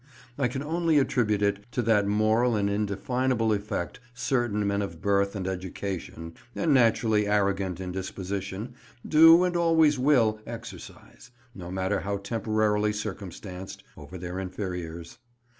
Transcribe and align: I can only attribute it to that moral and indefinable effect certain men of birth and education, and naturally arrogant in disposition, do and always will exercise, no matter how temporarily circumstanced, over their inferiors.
I 0.35 0.47
can 0.47 0.63
only 0.63 0.97
attribute 0.97 1.43
it 1.43 1.63
to 1.73 1.83
that 1.83 2.07
moral 2.07 2.55
and 2.55 2.67
indefinable 2.71 3.53
effect 3.53 3.99
certain 4.15 4.65
men 4.65 4.81
of 4.81 4.99
birth 4.99 5.35
and 5.35 5.47
education, 5.47 6.33
and 6.55 6.73
naturally 6.73 7.27
arrogant 7.27 7.79
in 7.79 7.91
disposition, 7.91 8.73
do 9.07 9.43
and 9.43 9.55
always 9.55 9.99
will 9.99 10.39
exercise, 10.47 11.29
no 11.53 11.69
matter 11.69 11.99
how 11.99 12.17
temporarily 12.17 12.93
circumstanced, 12.93 13.83
over 13.95 14.17
their 14.17 14.39
inferiors. 14.39 15.19